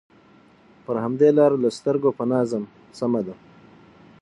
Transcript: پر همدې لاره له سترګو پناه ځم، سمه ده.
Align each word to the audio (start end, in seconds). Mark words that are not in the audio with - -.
پر 0.85 0.95
همدې 1.05 1.29
لاره 1.37 1.57
له 1.63 1.69
سترګو 1.77 2.09
پناه 2.17 2.43
ځم، 2.51 2.63
سمه 2.97 3.21
ده. 3.27 3.35